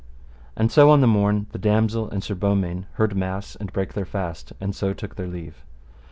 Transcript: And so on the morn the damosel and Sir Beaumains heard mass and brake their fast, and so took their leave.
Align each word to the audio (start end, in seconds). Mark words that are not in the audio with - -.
And 0.57 0.71
so 0.71 0.89
on 0.89 1.01
the 1.01 1.05
morn 1.05 1.45
the 1.51 1.59
damosel 1.59 2.09
and 2.09 2.23
Sir 2.23 2.33
Beaumains 2.33 2.85
heard 2.93 3.15
mass 3.15 3.55
and 3.57 3.71
brake 3.71 3.93
their 3.93 4.03
fast, 4.03 4.51
and 4.59 4.73
so 4.75 4.93
took 4.95 5.15
their 5.15 5.27
leave. 5.27 5.63